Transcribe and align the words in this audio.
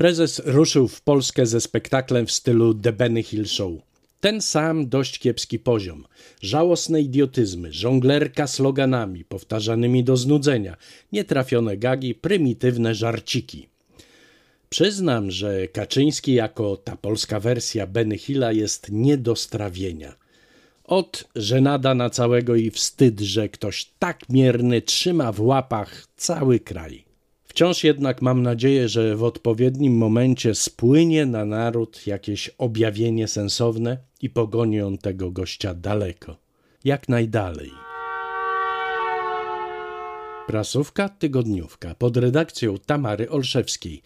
Prezes 0.00 0.42
ruszył 0.44 0.88
w 0.88 1.00
Polskę 1.00 1.46
ze 1.46 1.60
spektaklem 1.60 2.26
w 2.26 2.32
stylu 2.32 2.74
The 2.74 2.92
Benny 2.92 3.22
Hill 3.22 3.46
Show. 3.46 3.72
Ten 4.20 4.40
sam 4.40 4.88
dość 4.88 5.18
kiepski 5.18 5.58
poziom. 5.58 6.06
Żałosne 6.42 7.00
idiotyzmy, 7.00 7.72
żonglerka 7.72 8.46
sloganami 8.46 9.24
powtarzanymi 9.24 10.04
do 10.04 10.16
znudzenia, 10.16 10.76
nietrafione 11.12 11.76
gagi, 11.76 12.14
prymitywne 12.14 12.94
żarciki. 12.94 13.68
Przyznam, 14.70 15.30
że 15.30 15.68
Kaczyński 15.68 16.34
jako 16.34 16.76
ta 16.76 16.96
polska 16.96 17.40
wersja 17.40 17.86
Benny 17.86 18.18
Hilla 18.18 18.52
jest 18.52 18.86
nie 18.90 19.16
do 19.16 19.36
strawienia. 19.36 20.14
Od 20.84 21.24
żenada 21.36 21.94
na 21.94 22.10
całego 22.10 22.56
i 22.56 22.70
wstyd, 22.70 23.20
że 23.20 23.48
ktoś 23.48 23.90
tak 23.98 24.28
mierny 24.28 24.82
trzyma 24.82 25.32
w 25.32 25.40
łapach 25.40 26.06
cały 26.16 26.60
kraj. 26.60 27.09
Wciąż 27.50 27.84
jednak 27.84 28.22
mam 28.22 28.42
nadzieję, 28.42 28.88
że 28.88 29.16
w 29.16 29.24
odpowiednim 29.24 29.96
momencie 29.96 30.54
spłynie 30.54 31.26
na 31.26 31.44
naród 31.44 32.06
jakieś 32.06 32.48
objawienie 32.48 33.28
sensowne 33.28 33.98
i 34.22 34.30
pogoni 34.30 34.80
on 34.80 34.98
tego 34.98 35.30
gościa 35.30 35.74
daleko. 35.74 36.36
Jak 36.84 37.08
najdalej. 37.08 37.70
Prasówka 40.46 41.08
tygodniówka 41.08 41.94
pod 41.94 42.16
redakcją 42.16 42.78
Tamary 42.78 43.30
Olszewskiej. 43.30 44.02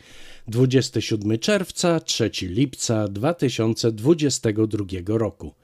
27 0.49 1.39
czerwca, 1.39 2.01
3 2.01 2.31
lipca 2.43 3.09
2022 3.09 4.85
roku. 5.07 5.55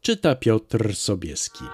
Czyta 0.00 0.34
Piotr 0.34 0.94
Sobieski. 0.94 1.64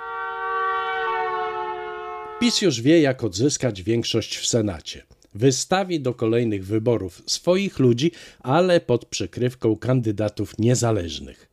PiS 2.40 2.62
już 2.62 2.80
wie, 2.80 3.00
jak 3.00 3.24
odzyskać 3.24 3.82
większość 3.82 4.36
w 4.36 4.46
Senacie 4.46 5.11
wystawi 5.34 6.00
do 6.00 6.14
kolejnych 6.14 6.66
wyborów 6.66 7.22
swoich 7.26 7.78
ludzi, 7.78 8.10
ale 8.40 8.80
pod 8.80 9.04
przykrywką 9.04 9.76
kandydatów 9.76 10.58
niezależnych. 10.58 11.48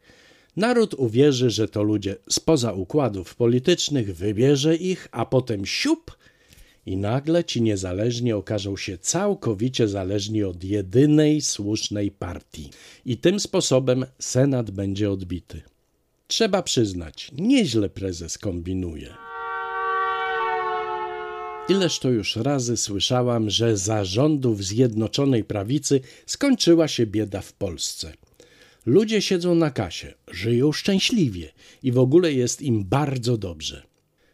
Naród 0.55 0.93
uwierzy, 0.93 1.49
że 1.49 1.67
to 1.67 1.83
ludzie 1.83 2.15
spoza 2.29 2.73
układów 2.73 3.35
politycznych, 3.35 4.15
wybierze 4.15 4.75
ich, 4.75 5.07
a 5.11 5.25
potem 5.25 5.65
siup 5.65 6.17
i 6.85 6.97
nagle 6.97 7.43
ci 7.43 7.61
niezależni 7.61 8.33
okażą 8.33 8.77
się 8.77 8.97
całkowicie 8.97 9.87
zależni 9.87 10.43
od 10.43 10.63
jedynej 10.63 11.41
słusznej 11.41 12.11
partii. 12.11 12.69
I 13.05 13.17
tym 13.17 13.39
sposobem 13.39 14.05
Senat 14.19 14.71
będzie 14.71 15.11
odbity. 15.11 15.61
Trzeba 16.27 16.63
przyznać, 16.63 17.31
nieźle 17.37 17.89
prezes 17.89 18.37
kombinuje. 18.37 19.28
Ileż 21.69 21.99
to 21.99 22.09
już 22.09 22.35
razy 22.35 22.77
słyszałam, 22.77 23.49
że 23.49 23.77
za 23.77 24.05
rządów 24.05 24.63
Zjednoczonej 24.63 25.43
Prawicy 25.43 26.01
skończyła 26.25 26.87
się 26.87 27.05
bieda 27.05 27.41
w 27.41 27.53
Polsce. 27.53 28.13
Ludzie 28.85 29.21
siedzą 29.21 29.55
na 29.55 29.71
kasie, 29.71 30.13
żyją 30.31 30.71
szczęśliwie 30.71 31.51
i 31.83 31.91
w 31.91 31.99
ogóle 31.99 32.33
jest 32.33 32.61
im 32.61 32.85
bardzo 32.85 33.37
dobrze. 33.37 33.83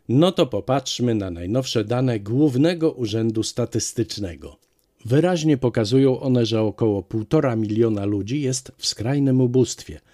No 0.10 0.32
to 0.32 0.46
popatrzmy 0.46 1.16
na 1.16 1.32
najnowsze 1.32 1.84
dane 1.84 2.20
Głównego 2.20 2.92
Urzędu 2.92 3.44
Statystycznego. 3.44 4.58
Wyraźnie 5.06 5.58
pokazują 5.58 6.20
one, 6.20 6.46
że 6.46 6.62
około 6.62 7.02
1,5 7.02 7.58
miliona 7.58 8.06
ludzi 8.06 8.42
jest 8.42 8.72
w 8.78 8.86
skrajnym 8.88 9.42
ubóstwie– 9.42 10.00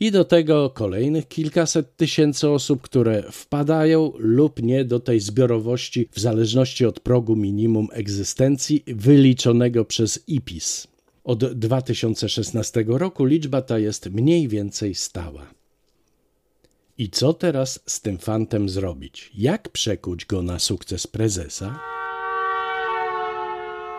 i 0.00 0.10
do 0.10 0.24
tego 0.24 0.70
kolejnych 0.70 1.28
kilkaset 1.28 1.96
tysięcy 1.96 2.48
osób, 2.48 2.82
które 2.82 3.22
wpadają 3.32 4.12
lub 4.18 4.62
nie 4.62 4.84
do 4.84 5.00
tej 5.00 5.20
zbiorowości 5.20 6.08
w 6.12 6.20
zależności 6.20 6.86
od 6.86 7.00
progu 7.00 7.36
minimum 7.36 7.88
egzystencji 7.92 8.82
wyliczonego 8.86 9.84
przez 9.84 10.28
IPIS. 10.28 10.86
Od 11.24 11.44
2016 11.44 12.84
roku 12.86 13.24
liczba 13.24 13.62
ta 13.62 13.78
jest 13.78 14.10
mniej 14.10 14.48
więcej 14.48 14.94
stała. 14.94 15.46
I 16.98 17.10
co 17.10 17.32
teraz 17.32 17.80
z 17.86 18.00
tym 18.00 18.18
fantem 18.18 18.68
zrobić? 18.68 19.30
Jak 19.34 19.68
przekuć 19.68 20.24
go 20.24 20.42
na 20.42 20.58
sukces 20.58 21.06
prezesa? 21.06 21.80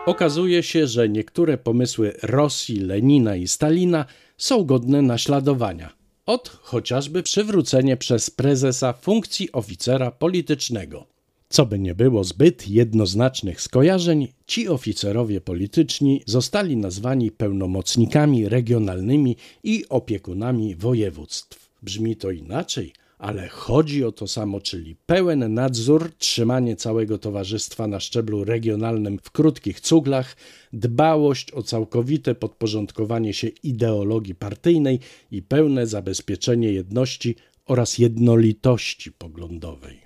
Okazuje 0.06 0.62
się, 0.62 0.86
że 0.86 1.08
niektóre 1.08 1.58
pomysły 1.58 2.14
Rosji, 2.22 2.80
Lenina 2.80 3.36
i 3.36 3.48
Stalina 3.48 4.04
są 4.36 4.64
godne 4.64 5.02
naśladowania. 5.02 5.97
Od 6.28 6.48
chociażby 6.48 7.22
przywrócenie 7.22 7.96
przez 7.96 8.30
prezesa 8.30 8.92
funkcji 8.92 9.52
oficera 9.52 10.10
politycznego. 10.10 11.06
Co 11.48 11.66
by 11.66 11.78
nie 11.78 11.94
było 11.94 12.24
zbyt 12.24 12.68
jednoznacznych 12.68 13.60
skojarzeń, 13.60 14.28
ci 14.46 14.68
oficerowie 14.68 15.40
polityczni 15.40 16.22
zostali 16.26 16.76
nazwani 16.76 17.30
pełnomocnikami 17.30 18.48
regionalnymi 18.48 19.36
i 19.62 19.84
opiekunami 19.88 20.76
województw. 20.76 21.70
Brzmi 21.82 22.16
to 22.16 22.30
inaczej, 22.30 22.92
ale 23.18 23.48
chodzi 23.48 24.04
o 24.04 24.12
to 24.12 24.26
samo, 24.26 24.60
czyli 24.60 24.96
pełen 25.06 25.54
nadzór, 25.54 26.12
trzymanie 26.18 26.76
całego 26.76 27.18
towarzystwa 27.18 27.86
na 27.86 28.00
szczeblu 28.00 28.44
regionalnym 28.44 29.18
w 29.22 29.30
krótkich 29.30 29.80
cuglach, 29.80 30.36
dbałość 30.72 31.52
o 31.52 31.62
całkowite 31.62 32.34
podporządkowanie 32.34 33.34
się 33.34 33.48
ideologii 33.48 34.34
partyjnej 34.34 35.00
i 35.30 35.42
pełne 35.42 35.86
zabezpieczenie 35.86 36.72
jedności 36.72 37.36
oraz 37.66 37.98
jednolitości 37.98 39.12
poglądowej. 39.12 40.00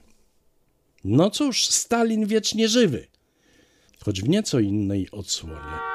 No 1.05 1.31
cóż, 1.31 1.67
Stalin 1.67 2.27
wiecznie 2.27 2.69
żywy, 2.69 3.07
choć 4.05 4.23
w 4.23 4.29
nieco 4.29 4.61
innej 4.61 5.11
odsłonie. 5.11 5.92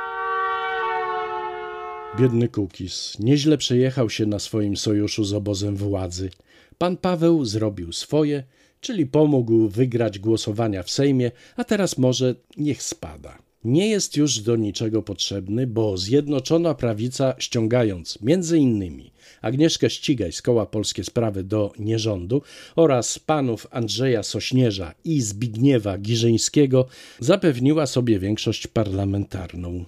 Biedny 2.19 2.47
Kukis 2.47 3.19
nieźle 3.19 3.57
przejechał 3.57 4.09
się 4.09 4.25
na 4.25 4.39
swoim 4.39 4.77
sojuszu 4.77 5.23
z 5.23 5.33
obozem 5.33 5.75
władzy– 5.75 6.29
Pan 6.77 6.97
Paweł 6.97 7.45
zrobił 7.45 7.91
swoje, 7.91 8.43
czyli 8.81 9.05
pomógł 9.05 9.67
wygrać 9.67 10.19
głosowania 10.19 10.83
w 10.83 10.91
Sejmie, 10.91 11.31
a 11.55 11.63
teraz 11.63 11.97
może 11.97 12.35
niech 12.57 12.83
spada. 12.83 13.37
Nie 13.63 13.87
jest 13.89 14.17
już 14.17 14.39
do 14.39 14.55
niczego 14.55 15.03
potrzebny, 15.03 15.67
bo 15.67 15.97
Zjednoczona 15.97 16.75
Prawica, 16.75 17.35
ściągając 17.39 18.21
między 18.21 18.57
innymi 18.57 19.11
Agnieszkę 19.41 19.89
Ścigaj 19.89 20.31
z 20.31 20.41
koła 20.41 20.65
Polskie 20.65 21.03
Sprawy 21.03 21.43
do 21.43 21.73
nierządu 21.79 22.41
oraz 22.75 23.19
panów 23.19 23.67
Andrzeja 23.71 24.23
Sośnierza 24.23 24.93
i 25.03 25.21
Zbigniewa 25.21 25.97
Giżyńskiego, 25.97 26.87
zapewniła 27.19 27.85
sobie 27.85 28.19
większość 28.19 28.67
parlamentarną. 28.67 29.85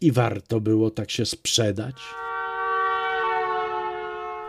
I 0.00 0.12
warto 0.12 0.60
było 0.60 0.90
tak 0.90 1.10
się 1.10 1.26
sprzedać? 1.26 1.94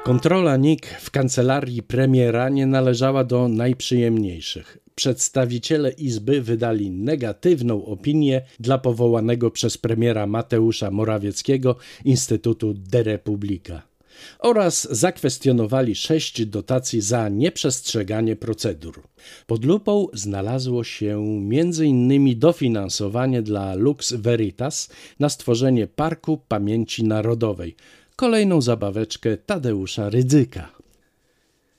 Kontrola 0.04 0.58
NIK 0.58 0.86
w 0.86 1.12
kancelarii 1.12 1.84
premiera 1.84 2.50
nie 2.50 2.66
należała 2.66 3.24
do 3.24 3.48
najprzyjemniejszych. 3.48 4.78
Przedstawiciele 4.96 5.92
Izby 5.92 6.42
wydali 6.42 6.92
negatywną 6.92 7.86
opinię 7.86 8.42
dla 8.60 8.78
powołanego 8.78 9.52
przez 9.52 9.78
premiera 9.78 10.28
Mateusza 10.28 10.92
Morawieckiego 10.92 11.76
Instytutu 12.06 12.74
De 12.74 13.04
Republika 13.04 13.95
oraz 14.40 14.88
zakwestionowali 14.92 15.96
sześć 15.96 16.46
dotacji 16.46 17.02
za 17.02 17.30
nieprzestrzeganie 17.30 18.36
procedur. 18.36 19.02
Pod 19.48 19.66
lupą 19.66 20.08
znalazło 20.14 20.84
się 20.84 21.18
m.in. 21.52 22.40
dofinansowanie 22.40 23.42
dla 23.42 23.76
Lux 23.76 24.14
Veritas 24.14 24.90
na 25.20 25.30
stworzenie 25.30 25.88
Parku 25.88 26.38
Pamięci 26.48 27.04
Narodowej, 27.04 27.76
kolejną 28.16 28.62
zabaweczkę 28.62 29.38
Tadeusza 29.38 30.10
Rydzyka. 30.10 30.72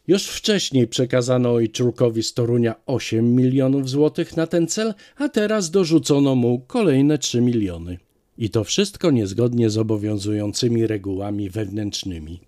Już 0.08 0.26
wcześniej 0.26 0.88
przekazano 0.88 1.52
ojczulkowi 1.52 2.22
z 2.22 2.34
Torunia 2.34 2.74
8 2.86 3.34
milionów 3.34 3.90
złotych 3.90 4.36
na 4.36 4.46
ten 4.46 4.66
cel, 4.66 4.94
a 5.16 5.28
teraz 5.28 5.70
dorzucono 5.70 6.34
mu 6.34 6.58
kolejne 6.66 7.18
3 7.18 7.40
miliony. 7.40 7.98
I 8.38 8.50
to 8.50 8.64
wszystko 8.64 9.10
niezgodnie 9.10 9.70
z 9.70 9.78
obowiązującymi 9.78 10.86
regułami 10.86 11.50
wewnętrznymi. 11.50 12.40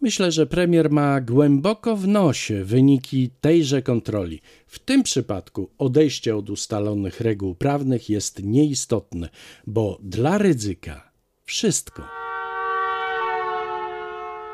Myślę, 0.00 0.32
że 0.32 0.46
premier 0.46 0.90
ma 0.90 1.20
głęboko 1.20 1.96
w 1.96 2.08
nosie 2.08 2.64
wyniki 2.64 3.30
tejże 3.40 3.82
kontroli. 3.82 4.40
W 4.66 4.78
tym 4.78 5.02
przypadku 5.02 5.70
odejście 5.78 6.36
od 6.36 6.50
ustalonych 6.50 7.20
reguł 7.20 7.54
prawnych 7.54 8.10
jest 8.10 8.42
nieistotne, 8.42 9.28
bo 9.66 9.98
dla 10.02 10.38
ryzyka 10.38 11.12
wszystko. 11.44 12.02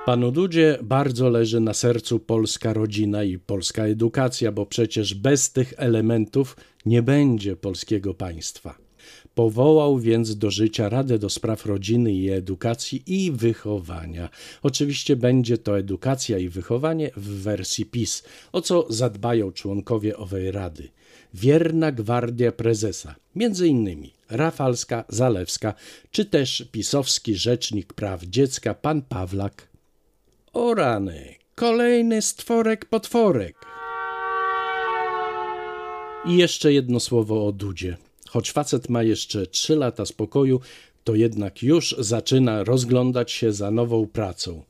Panu 0.06 0.32
Dudzie 0.32 0.78
bardzo 0.82 1.30
leży 1.30 1.60
na 1.60 1.74
sercu 1.74 2.20
polska 2.20 2.72
rodzina 2.72 3.24
i 3.24 3.38
polska 3.38 3.84
edukacja, 3.84 4.52
bo 4.52 4.66
przecież 4.66 5.14
bez 5.14 5.52
tych 5.52 5.74
elementów 5.76 6.56
nie 6.86 7.02
będzie 7.02 7.56
polskiego 7.56 8.14
państwa. 8.14 8.89
Powołał 9.34 9.98
więc 9.98 10.36
do 10.36 10.50
życia 10.50 10.88
Radę 10.88 11.18
do 11.18 11.30
Spraw 11.30 11.66
Rodziny 11.66 12.12
i 12.12 12.30
Edukacji 12.30 13.02
i 13.06 13.32
Wychowania. 13.32 14.28
Oczywiście 14.62 15.16
będzie 15.16 15.58
to 15.58 15.78
edukacja 15.78 16.38
i 16.38 16.48
wychowanie 16.48 17.10
w 17.16 17.42
wersji 17.42 17.86
PiS, 17.86 18.22
o 18.52 18.60
co 18.60 18.86
zadbają 18.88 19.52
członkowie 19.52 20.16
owej 20.16 20.50
rady. 20.50 20.88
wierna 21.34 21.92
gwardia 21.92 22.52
prezesa, 22.52 23.14
między 23.36 23.68
innymi 23.68 24.12
Rafalska, 24.30 25.04
Zalewska, 25.08 25.74
czy 26.10 26.24
też 26.24 26.64
pisowski 26.72 27.34
rzecznik 27.34 27.92
praw 27.92 28.22
dziecka 28.22 28.74
pan 28.74 29.02
Pawlak. 29.02 29.68
O 30.52 30.74
rany, 30.74 31.34
kolejny 31.54 32.22
stworek 32.22 32.84
potworek. 32.84 33.56
I 36.26 36.36
jeszcze 36.36 36.72
jedno 36.72 37.00
słowo 37.00 37.46
o 37.46 37.52
Dudzie. 37.52 37.96
Choć 38.32 38.52
facet 38.52 38.88
ma 38.88 39.02
jeszcze 39.02 39.46
trzy 39.46 39.76
lata 39.76 40.06
spokoju, 40.06 40.60
to 41.04 41.14
jednak 41.14 41.62
już 41.62 41.96
zaczyna 41.98 42.64
rozglądać 42.64 43.32
się 43.32 43.52
za 43.52 43.70
nową 43.70 44.06
pracą. 44.06 44.62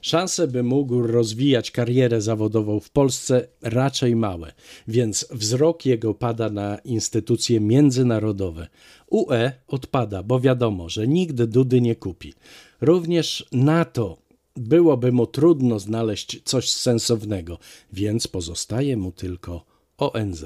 Szanse, 0.00 0.48
by 0.48 0.62
mógł 0.62 1.02
rozwijać 1.02 1.70
karierę 1.70 2.20
zawodową 2.20 2.80
w 2.80 2.90
Polsce, 2.90 3.48
raczej 3.62 4.16
małe, 4.16 4.52
więc 4.88 5.28
wzrok 5.30 5.86
jego 5.86 6.14
pada 6.14 6.50
na 6.50 6.78
instytucje 6.78 7.60
międzynarodowe. 7.60 8.68
UE 9.10 9.52
odpada, 9.68 10.22
bo 10.22 10.40
wiadomo, 10.40 10.88
że 10.88 11.08
nigdy 11.08 11.46
Dudy 11.46 11.80
nie 11.80 11.96
kupi. 11.96 12.34
Również 12.80 13.46
NATO 13.52 14.16
byłoby 14.56 15.12
mu 15.12 15.26
trudno 15.26 15.78
znaleźć 15.78 16.42
coś 16.44 16.72
sensownego, 16.72 17.58
więc 17.92 18.26
pozostaje 18.26 18.96
mu 18.96 19.12
tylko 19.12 19.64
ONZ. 19.98 20.44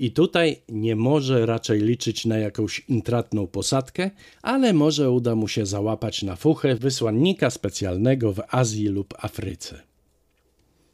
I 0.00 0.10
tutaj 0.10 0.56
nie 0.68 0.96
może 0.96 1.46
raczej 1.46 1.80
liczyć 1.80 2.26
na 2.26 2.38
jakąś 2.38 2.80
intratną 2.88 3.46
posadkę, 3.46 4.10
ale 4.42 4.72
może 4.72 5.10
uda 5.10 5.34
mu 5.34 5.48
się 5.48 5.66
załapać 5.66 6.22
na 6.22 6.36
fuchę 6.36 6.74
wysłannika 6.74 7.50
specjalnego 7.50 8.32
w 8.32 8.40
Azji 8.48 8.88
lub 8.88 9.14
Afryce. 9.18 9.82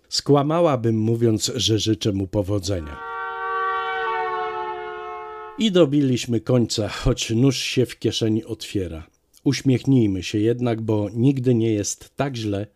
Skłamałabym 0.08 0.98
mówiąc, 0.98 1.52
że 1.54 1.78
życzę 1.78 2.12
mu 2.12 2.26
powodzenia. 2.26 2.96
I 5.58 5.72
dobiliśmy 5.72 6.40
końca, 6.40 6.88
choć 6.88 7.30
nóż 7.30 7.58
się 7.58 7.86
w 7.86 7.98
kieszeni 7.98 8.44
otwiera. 8.44 9.06
Uśmiechnijmy 9.44 10.22
się 10.22 10.38
jednak, 10.38 10.82
bo 10.82 11.10
nigdy 11.14 11.54
nie 11.54 11.72
jest 11.72 12.16
tak 12.16 12.36
źle, 12.36 12.66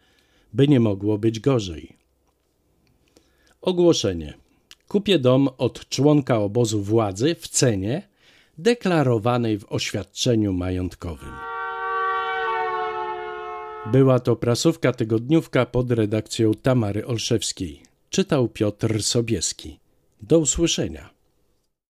by 0.53 0.69
nie 0.69 0.81
mogło 0.81 1.19
być 1.19 1.41
gorzej. 1.41 1.97
Ogłoszenie. 3.61 4.50
Kupię 4.91 5.19
dom 5.19 5.49
od 5.59 5.89
członka 5.89 6.39
obozu 6.39 6.83
władzy 6.83 7.35
w 7.35 7.49
cenie 7.49 8.09
deklarowanej 8.59 9.59
w 9.59 9.73
oświadczeniu 9.73 10.53
majątkowym. 10.53 11.33
Była 13.93 14.21
to 14.21 14.37
prasówka 14.37 14.93
tygodniówka 14.93 15.67
pod 15.67 15.91
redakcją 15.91 16.55
Tamary 16.55 17.07
Olszewskiej. 17.07 17.83
Czytał 18.09 18.49
Piotr 18.49 19.03
Sobieski. 19.03 19.79
Do 20.23 20.39
usłyszenia. 20.39 21.20